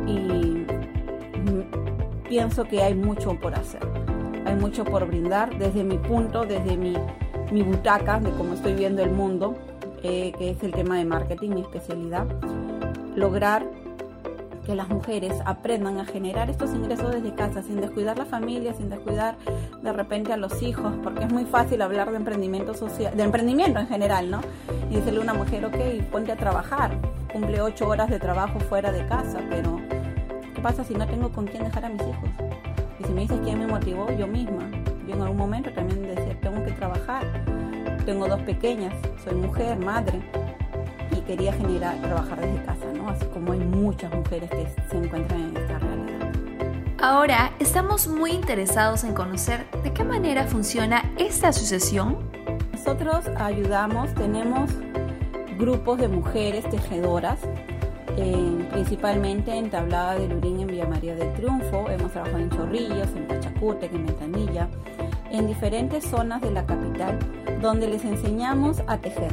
y 0.07 0.65
pienso 2.29 2.65
que 2.65 2.83
hay 2.83 2.95
mucho 2.95 3.39
por 3.39 3.55
hacer. 3.55 3.83
Hay 4.47 4.57
mucho 4.57 4.85
por 4.85 5.07
brindar 5.07 5.59
desde 5.59 5.85
mi 5.85 5.99
punto, 5.99 6.45
desde 6.45 6.77
mi, 6.77 6.97
mi 7.51 7.62
butaca, 7.62 8.21
de 8.21 8.31
cómo 8.31 8.55
estoy 8.55 8.73
viendo 8.73 9.03
el 9.03 9.11
mundo, 9.11 9.55
eh, 10.03 10.33
que 10.39 10.51
es 10.51 10.62
el 10.62 10.73
tema 10.73 10.97
de 10.97 11.05
marketing, 11.05 11.51
mi 11.51 11.61
especialidad. 11.61 12.27
Lograr 13.15 13.67
que 14.64 14.75
las 14.75 14.88
mujeres 14.88 15.35
aprendan 15.45 15.99
a 15.99 16.04
generar 16.04 16.49
estos 16.50 16.73
ingresos 16.75 17.11
desde 17.11 17.35
casa, 17.35 17.62
sin 17.62 17.81
descuidar 17.81 18.16
la 18.19 18.25
familia, 18.25 18.73
sin 18.75 18.88
descuidar 18.88 19.37
de 19.83 19.92
repente 19.92 20.33
a 20.33 20.37
los 20.37 20.62
hijos, 20.62 20.95
porque 21.02 21.25
es 21.25 21.33
muy 21.33 21.45
fácil 21.45 21.83
hablar 21.83 22.11
de 22.11 22.16
emprendimiento 22.16 22.75
social, 22.75 23.16
de 23.16 23.23
emprendimiento 23.23 23.81
en 23.81 23.88
general, 23.88 24.31
¿no? 24.31 24.40
Y 24.90 24.97
decirle 24.97 25.21
a 25.21 25.23
una 25.23 25.35
mujer, 25.35 25.64
ok, 25.64 26.04
ponte 26.11 26.33
a 26.33 26.37
trabajar, 26.37 26.97
cumple 27.33 27.61
ocho 27.61 27.88
horas 27.88 28.09
de 28.09 28.19
trabajo 28.19 28.61
fuera 28.61 28.92
de 28.92 29.07
casa, 29.07 29.40
pero 29.50 29.81
¿qué 30.54 30.61
pasa 30.61 30.85
si 30.85 30.95
no 30.95 31.07
tengo 31.07 31.31
con 31.33 31.47
quién 31.47 31.64
dejar 31.64 31.87
a 31.87 31.88
mis 31.88 32.02
hijos? 32.02 32.31
Y 33.00 33.04
si 33.04 33.12
me 33.12 33.23
dices 33.23 33.40
quién 33.42 33.59
me 33.59 33.66
motivó, 33.66 34.11
yo 34.12 34.26
misma. 34.26 34.71
Yo 35.07 35.14
en 35.14 35.23
algún 35.23 35.38
momento 35.38 35.73
también 35.73 36.02
decía, 36.02 36.38
tengo 36.40 36.64
que 36.64 36.71
trabajar. 36.73 37.26
Tengo 38.07 38.28
dos 38.28 38.40
pequeñas, 38.42 38.95
soy 39.23 39.35
mujer, 39.35 39.78
madre, 39.78 40.21
y 41.16 41.21
quería 41.21 41.52
generar, 41.52 42.00
trabajar 42.00 42.40
desde 42.40 42.64
casa. 42.64 42.82
Así 43.12 43.26
como 43.26 43.52
hay 43.52 43.61
muchas 43.61 44.12
mujeres 44.14 44.49
que 44.50 44.66
se 44.88 44.97
encuentran 44.97 45.40
en 45.40 45.57
esta 45.57 45.78
realidad. 45.78 46.33
Ahora 46.99 47.52
estamos 47.59 48.09
muy 48.09 48.31
interesados 48.31 49.04
en 49.04 49.12
conocer 49.12 49.66
de 49.83 49.92
qué 49.92 50.02
manera 50.02 50.45
funciona 50.45 51.02
esta 51.19 51.49
asociación. 51.49 52.19
Nosotros 52.73 53.26
ayudamos, 53.37 54.14
tenemos 54.14 54.71
grupos 55.59 55.99
de 55.99 56.09
mujeres 56.09 56.69
tejedoras, 56.71 57.38
principalmente 58.73 59.54
en 59.54 59.69
Tablada 59.71 60.14
de 60.14 60.28
Lurín 60.28 60.61
en 60.61 60.69
Villa 60.69 60.87
María 60.87 61.14
del 61.14 61.33
Triunfo, 61.35 61.88
hemos 61.90 62.12
trabajado 62.12 62.38
en 62.38 62.50
Chorrillos, 62.50 63.09
en 63.14 63.26
Pachacútec, 63.26 63.92
en 63.92 64.07
Ventanilla, 64.07 64.69
en 65.31 65.47
diferentes 65.47 66.04
zonas 66.04 66.40
de 66.40 66.50
la 66.50 66.64
capital, 66.64 67.19
donde 67.61 67.88
les 67.88 68.04
enseñamos 68.04 68.83
a 68.87 68.97
tejer 68.99 69.33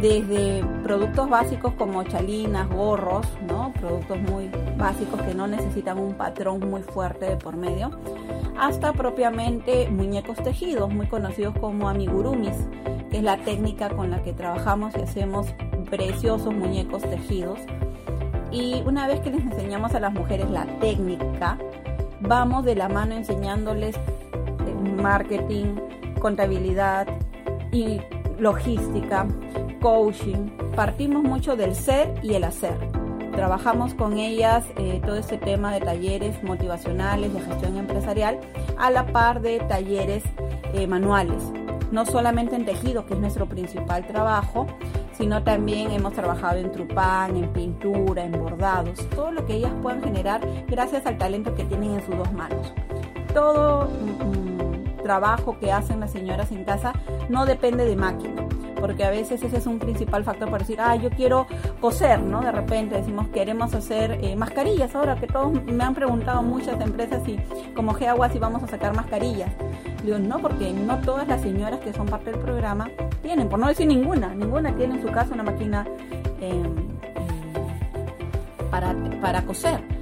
desde 0.00 0.64
productos 0.82 1.28
básicos 1.28 1.74
como 1.74 2.02
chalinas, 2.04 2.68
gorros, 2.68 3.26
¿no? 3.46 3.72
productos 3.72 4.18
muy 4.20 4.50
básicos 4.76 5.20
que 5.22 5.34
no 5.34 5.46
necesitan 5.46 5.98
un 5.98 6.14
patrón 6.14 6.60
muy 6.68 6.82
fuerte 6.82 7.26
de 7.26 7.36
por 7.36 7.56
medio, 7.56 7.90
hasta 8.58 8.92
propiamente 8.92 9.88
muñecos 9.88 10.38
tejidos, 10.42 10.92
muy 10.92 11.06
conocidos 11.06 11.54
como 11.58 11.88
amigurumis, 11.88 12.56
que 13.10 13.18
es 13.18 13.22
la 13.22 13.38
técnica 13.38 13.88
con 13.90 14.10
la 14.10 14.22
que 14.22 14.32
trabajamos 14.32 14.94
y 14.96 15.02
hacemos 15.02 15.46
preciosos 15.90 16.54
muñecos 16.54 17.02
tejidos. 17.02 17.58
Y 18.50 18.82
una 18.86 19.06
vez 19.06 19.20
que 19.20 19.30
les 19.30 19.42
enseñamos 19.42 19.94
a 19.94 20.00
las 20.00 20.12
mujeres 20.12 20.50
la 20.50 20.66
técnica, 20.80 21.58
vamos 22.20 22.64
de 22.64 22.74
la 22.74 22.88
mano 22.88 23.14
enseñándoles 23.14 23.96
marketing, 24.98 25.76
contabilidad 26.20 27.06
y 27.72 28.00
logística, 28.38 29.26
coaching, 29.80 30.50
partimos 30.74 31.22
mucho 31.22 31.56
del 31.56 31.74
ser 31.74 32.14
y 32.22 32.34
el 32.34 32.44
hacer. 32.44 32.76
Trabajamos 33.32 33.94
con 33.94 34.18
ellas 34.18 34.64
eh, 34.76 35.00
todo 35.04 35.16
este 35.16 35.38
tema 35.38 35.72
de 35.72 35.80
talleres 35.80 36.42
motivacionales 36.42 37.32
de 37.32 37.40
gestión 37.40 37.76
empresarial 37.76 38.40
a 38.78 38.90
la 38.90 39.06
par 39.06 39.40
de 39.40 39.60
talleres 39.60 40.24
eh, 40.74 40.86
manuales. 40.86 41.42
No 41.92 42.04
solamente 42.04 42.56
en 42.56 42.64
tejido, 42.64 43.06
que 43.06 43.14
es 43.14 43.20
nuestro 43.20 43.46
principal 43.46 44.06
trabajo, 44.06 44.66
sino 45.18 45.42
también 45.42 45.90
hemos 45.90 46.12
trabajado 46.12 46.58
en 46.58 46.70
trupán, 46.70 47.36
en 47.36 47.52
pintura, 47.52 48.24
en 48.24 48.32
bordados, 48.32 49.08
todo 49.10 49.32
lo 49.32 49.44
que 49.46 49.54
ellas 49.54 49.72
puedan 49.82 50.02
generar 50.02 50.40
gracias 50.68 51.06
al 51.06 51.18
talento 51.18 51.54
que 51.54 51.64
tienen 51.64 51.94
en 51.94 52.06
sus 52.06 52.16
dos 52.16 52.32
manos. 52.32 52.72
Todo 53.34 53.88
mm, 53.88 54.24
mm, 54.24 54.47
trabajo 55.08 55.56
que 55.58 55.72
hacen 55.72 56.00
las 56.00 56.12
señoras 56.12 56.52
en 56.52 56.64
casa 56.64 56.92
no 57.30 57.46
depende 57.46 57.86
de 57.86 57.96
máquina 57.96 58.46
porque 58.78 59.04
a 59.04 59.10
veces 59.10 59.42
ese 59.42 59.56
es 59.56 59.66
un 59.66 59.78
principal 59.78 60.22
factor 60.22 60.48
para 60.50 60.58
decir, 60.58 60.78
ah, 60.80 60.94
yo 60.94 61.10
quiero 61.10 61.48
coser, 61.80 62.20
¿no? 62.20 62.40
De 62.42 62.52
repente 62.52 62.94
decimos, 62.94 63.26
queremos 63.28 63.74
hacer 63.74 64.20
eh, 64.22 64.36
mascarillas, 64.36 64.94
ahora 64.94 65.16
que 65.16 65.26
todos 65.26 65.64
me 65.64 65.82
han 65.82 65.94
preguntado 65.94 66.42
muchas 66.44 66.80
empresas 66.80 67.22
si 67.24 67.40
como 67.74 67.92
Geagua 67.94 68.28
si 68.28 68.38
vamos 68.38 68.62
a 68.62 68.68
sacar 68.68 68.94
mascarillas. 68.94 69.50
Digo, 70.04 70.20
no, 70.20 70.38
porque 70.38 70.72
no 70.72 70.98
todas 71.00 71.26
las 71.26 71.40
señoras 71.40 71.80
que 71.80 71.92
son 71.92 72.06
parte 72.06 72.30
del 72.30 72.38
programa 72.38 72.88
tienen, 73.20 73.48
por 73.48 73.58
no 73.58 73.66
decir 73.66 73.88
ninguna, 73.88 74.32
ninguna 74.34 74.72
tiene 74.76 74.94
en 74.94 75.02
su 75.02 75.08
casa 75.08 75.34
una 75.34 75.42
máquina 75.42 75.84
em, 76.40 76.72
para, 78.70 78.94
para 79.20 79.42
coser. 79.42 79.97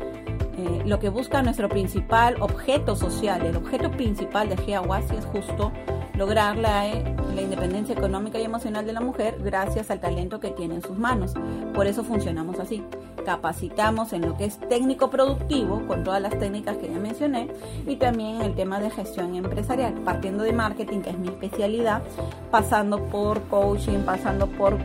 Eh, 0.58 0.82
lo 0.86 0.98
que 0.98 1.10
busca 1.10 1.42
nuestro 1.42 1.68
principal 1.68 2.36
objeto 2.40 2.96
social, 2.96 3.44
el 3.44 3.56
objeto 3.56 3.90
principal 3.90 4.48
de 4.48 4.56
Geawasi 4.56 5.16
es 5.16 5.24
justo 5.26 5.70
lograr 6.16 6.56
la, 6.56 6.88
eh, 6.88 7.04
la, 7.34 7.42
independencia 7.42 7.94
económica 7.94 8.38
y 8.38 8.44
emocional 8.44 8.86
de 8.86 8.94
la 8.94 9.02
mujer 9.02 9.36
gracias 9.44 9.90
al 9.90 10.00
talento 10.00 10.40
que 10.40 10.50
tiene 10.50 10.76
en 10.76 10.82
sus 10.82 10.96
manos. 10.96 11.34
Por 11.74 11.86
eso 11.86 12.04
funcionamos 12.04 12.58
así. 12.58 12.82
Capacitamos 13.26 14.14
en 14.14 14.22
lo 14.22 14.36
que 14.38 14.46
es 14.46 14.58
técnico 14.58 15.10
productivo, 15.10 15.86
con 15.86 16.04
todas 16.04 16.22
las 16.22 16.38
técnicas 16.38 16.78
que 16.78 16.88
ya 16.88 16.98
mencioné, 16.98 17.48
y 17.86 17.96
también 17.96 18.36
en 18.36 18.42
el 18.42 18.54
tema 18.54 18.80
de 18.80 18.88
gestión 18.88 19.34
empresarial, 19.34 19.92
partiendo 20.04 20.44
de 20.44 20.52
marketing, 20.52 21.00
que 21.00 21.10
es 21.10 21.18
mi 21.18 21.28
especialidad, 21.28 22.02
pasando 22.50 23.04
por 23.06 23.42
coaching, 23.48 24.04
pasando 24.06 24.46
por, 24.46 24.78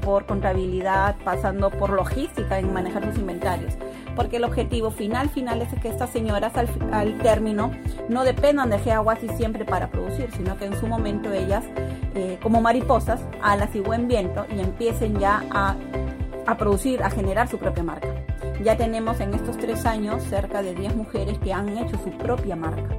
por 0.00 0.26
contabilidad, 0.26 1.14
pasando 1.24 1.70
por 1.70 1.90
logística 1.90 2.58
en 2.58 2.72
manejar 2.72 3.04
sus 3.04 3.18
inventarios 3.18 3.74
porque 4.14 4.36
el 4.36 4.44
objetivo 4.44 4.90
final 4.90 5.28
final 5.28 5.62
es 5.62 5.68
que 5.80 5.88
estas 5.88 6.10
señoras 6.10 6.52
al, 6.56 7.18
término 7.18 7.70
no 8.08 8.24
dependan 8.24 8.70
de 8.70 8.78
Geaguasi 8.78 9.28
siempre 9.36 9.64
para 9.64 9.90
producir, 9.90 10.30
sino 10.36 10.56
que 10.56 10.66
en 10.66 10.78
su 10.78 10.86
momento 10.86 11.32
ellas, 11.32 11.64
eh, 12.14 12.38
como 12.42 12.60
mariposas, 12.60 13.20
alas 13.42 13.74
y 13.74 13.80
buen 13.80 14.08
viento, 14.08 14.46
y 14.54 14.60
empiecen 14.60 15.18
ya 15.18 15.42
a, 15.50 15.76
producir, 16.56 17.02
a 17.02 17.10
generar 17.10 17.48
su 17.48 17.58
propia 17.58 17.82
marca. 17.82 18.08
Ya 18.62 18.76
tenemos 18.76 19.20
en 19.20 19.34
estos 19.34 19.58
tres 19.58 19.84
años 19.86 20.22
cerca 20.24 20.62
de 20.62 20.74
10 20.74 20.96
mujeres 20.96 21.38
que 21.38 21.52
han 21.52 21.76
hecho 21.76 21.98
su 22.02 22.10
propia 22.10 22.56
marca. 22.56 22.96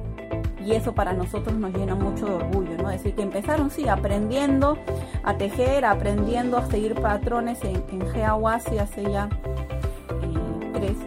Y 0.64 0.72
eso 0.72 0.94
para 0.94 1.12
nosotros 1.12 1.56
nos 1.56 1.72
llena 1.72 1.94
mucho 1.94 2.26
de 2.26 2.34
orgullo, 2.34 2.76
¿no? 2.82 2.90
Es 2.90 3.02
decir, 3.02 3.14
que 3.14 3.22
empezaron, 3.22 3.70
sí, 3.70 3.88
aprendiendo 3.88 4.76
a 5.22 5.36
tejer, 5.36 5.84
aprendiendo 5.84 6.58
a 6.58 6.66
seguir 6.66 6.94
patrones 6.96 7.62
en, 7.62 7.84
en 7.92 8.02
hace 8.46 9.10
ya 9.10 9.28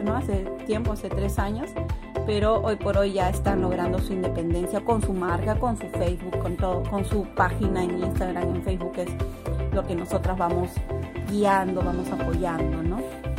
¿no? 0.03 0.15
Hace 0.15 0.45
tiempo, 0.65 0.93
hace 0.93 1.09
tres 1.09 1.37
años, 1.37 1.69
pero 2.25 2.59
hoy 2.61 2.75
por 2.75 2.97
hoy 2.97 3.13
ya 3.13 3.29
están 3.29 3.61
logrando 3.61 3.99
su 3.99 4.13
independencia 4.13 4.81
con 4.81 5.01
su 5.01 5.13
marca, 5.13 5.59
con 5.59 5.77
su 5.77 5.87
Facebook, 5.89 6.39
con 6.39 6.55
todo, 6.55 6.83
con 6.83 7.05
su 7.05 7.23
página 7.35 7.83
en 7.83 7.99
Instagram, 7.99 8.55
en 8.55 8.63
Facebook, 8.63 8.93
es 8.97 9.09
lo 9.73 9.85
que 9.85 9.95
nosotras 9.95 10.37
vamos 10.37 10.71
guiando, 11.29 11.81
vamos 11.81 12.09
apoyando, 12.11 12.81
¿no? 12.81 12.97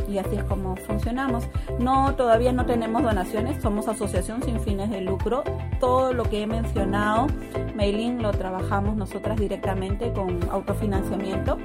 Y 0.09 0.19
así 0.19 0.37
es 0.37 0.45
como 0.45 0.77
funcionamos. 0.77 1.49
No, 1.79 2.15
todavía 2.17 2.53
no 2.53 2.67
tenemos 2.67 3.03
donaciones, 3.03 3.63
somos 3.63 3.87
asociación 3.87 4.43
sin 4.43 4.61
fines 4.61 4.91
de 4.91 5.01
lucro. 5.01 5.45
Todo 5.79 6.13
lo 6.13 6.25
que 6.25 6.43
he 6.43 6.47
mencionado, 6.47 7.29
mailing 7.77 8.21
lo 8.21 8.33
trabajamos 8.33 8.97
nosotras 8.97 9.39
directamente 9.39 10.13
con 10.13 10.41
autofinanciamiento. 10.51 11.59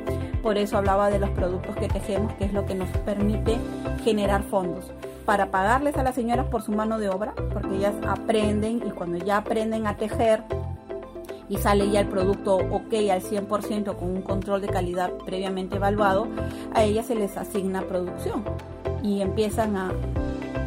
Por 0.45 0.59
eso 0.59 0.77
hablaba 0.77 1.09
de 1.09 1.17
los 1.17 1.31
productos 1.31 1.75
que 1.75 1.87
tejemos, 1.87 2.31
que 2.33 2.45
es 2.45 2.53
lo 2.53 2.67
que 2.67 2.75
nos 2.75 2.87
permite 2.99 3.57
generar 4.03 4.43
fondos. 4.43 4.91
Para 5.25 5.49
pagarles 5.49 5.97
a 5.97 6.03
las 6.03 6.13
señoras 6.13 6.45
por 6.45 6.61
su 6.61 6.71
mano 6.71 6.99
de 6.99 7.09
obra, 7.09 7.33
porque 7.51 7.77
ellas 7.77 7.95
aprenden 8.07 8.83
y 8.85 8.91
cuando 8.91 9.17
ya 9.17 9.37
aprenden 9.37 9.87
a 9.87 9.97
tejer 9.97 10.43
y 11.49 11.57
sale 11.57 11.89
ya 11.89 12.01
el 12.01 12.09
producto 12.09 12.57
ok 12.57 12.93
al 13.11 13.23
100% 13.23 13.95
con 13.95 14.07
un 14.07 14.21
control 14.21 14.61
de 14.61 14.67
calidad 14.67 15.09
previamente 15.25 15.77
evaluado, 15.77 16.27
a 16.75 16.83
ellas 16.83 17.07
se 17.07 17.15
les 17.15 17.35
asigna 17.37 17.81
producción. 17.81 18.43
Y 19.01 19.21
empiezan 19.21 19.75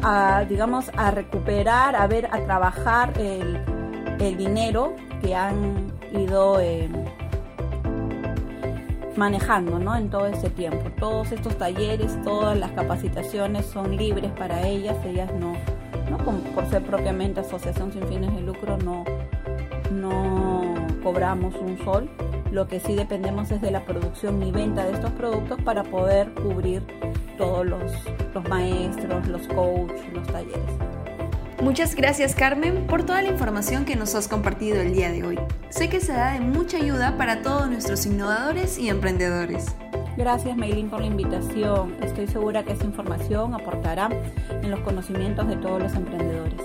a, 0.03 0.43
digamos, 0.43 0.91
a 0.97 1.11
recuperar, 1.11 1.95
a 1.95 2.05
ver, 2.05 2.25
a 2.33 2.43
trabajar 2.43 3.13
el, 3.17 3.63
dinero 4.37 4.93
que 5.21 5.35
han 5.35 5.93
ido... 6.11 6.59
Eh, 6.59 6.89
manejando 9.19 9.77
¿no? 9.77 9.95
en 9.95 10.09
todo 10.09 10.25
ese 10.25 10.49
tiempo. 10.49 10.89
Todos 10.97 11.31
estos 11.31 11.57
talleres, 11.57 12.17
todas 12.23 12.57
las 12.57 12.71
capacitaciones 12.71 13.65
son 13.65 13.95
libres 13.95 14.31
para 14.31 14.65
ellas, 14.65 14.97
ellas 15.05 15.31
no, 15.33 15.53
no 16.09 16.17
por 16.55 16.65
ser 16.67 16.81
propiamente 16.83 17.41
asociación 17.41 17.91
sin 17.91 18.07
fines 18.07 18.33
de 18.33 18.41
lucro, 18.41 18.77
no, 18.77 19.03
no 19.91 20.73
cobramos 21.03 21.53
un 21.55 21.77
sol. 21.83 22.09
Lo 22.51 22.67
que 22.67 22.79
sí 22.79 22.95
dependemos 22.95 23.51
es 23.51 23.61
de 23.61 23.69
la 23.69 23.85
producción 23.85 24.41
y 24.41 24.51
venta 24.51 24.85
de 24.85 24.93
estos 24.93 25.11
productos 25.11 25.61
para 25.61 25.83
poder 25.83 26.33
cubrir 26.33 26.81
todos 27.37 27.65
los, 27.65 27.91
los 28.33 28.47
maestros, 28.49 29.27
los 29.27 29.47
coaches, 29.49 30.13
los 30.13 30.27
talleres. 30.27 30.88
Muchas 31.61 31.93
gracias 31.93 32.35
Carmen 32.35 32.87
por 32.87 33.03
toda 33.03 33.21
la 33.21 33.29
información 33.29 33.83
que 33.83 33.97
nos 33.97 34.15
has 34.15 34.29
compartido 34.29 34.79
el 34.79 34.93
día 34.93 35.11
de 35.11 35.25
hoy. 35.25 35.39
Sé 35.69 35.89
que 35.89 35.99
será 35.99 36.31
de 36.31 36.39
mucha 36.39 36.77
ayuda 36.77 37.17
para 37.17 37.41
todos 37.41 37.69
nuestros 37.69 38.05
innovadores 38.05 38.77
y 38.77 38.87
emprendedores. 38.87 39.75
Gracias 40.15 40.55
Maylin 40.55 40.89
por 40.89 41.01
la 41.01 41.07
invitación. 41.07 41.97
Estoy 42.01 42.27
segura 42.27 42.63
que 42.63 42.71
esta 42.71 42.85
información 42.85 43.53
aportará 43.53 44.09
en 44.49 44.71
los 44.71 44.79
conocimientos 44.81 45.49
de 45.49 45.57
todos 45.57 45.83
los 45.83 45.93
emprendedores. 45.95 46.61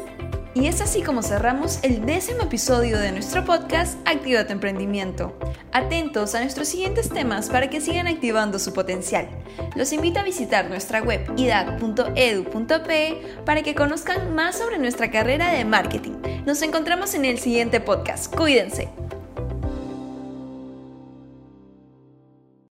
Y 0.54 0.68
es 0.68 0.80
así 0.80 1.02
como 1.02 1.22
cerramos 1.24 1.80
el 1.82 2.06
décimo 2.06 2.42
episodio 2.42 2.96
de 2.98 3.10
nuestro 3.10 3.44
podcast 3.44 3.98
Activa 4.06 4.46
tu 4.46 4.52
emprendimiento. 4.52 5.36
Atentos 5.72 6.36
a 6.36 6.40
nuestros 6.40 6.68
siguientes 6.68 7.08
temas 7.08 7.50
para 7.50 7.68
que 7.68 7.80
sigan 7.80 8.06
activando 8.06 8.60
su 8.60 8.72
potencial. 8.72 9.28
Los 9.74 9.92
invito 9.92 10.20
a 10.20 10.22
visitar 10.22 10.68
nuestra 10.68 11.02
web 11.02 11.26
idac.edu.pe 11.36 13.22
para 13.44 13.62
que 13.62 13.74
conozcan 13.74 14.32
más 14.36 14.56
sobre 14.56 14.78
nuestra 14.78 15.10
carrera 15.10 15.50
de 15.50 15.64
marketing. 15.64 16.44
Nos 16.46 16.62
encontramos 16.62 17.14
en 17.14 17.24
el 17.24 17.40
siguiente 17.40 17.80
podcast. 17.80 18.32
Cuídense. 18.32 19.03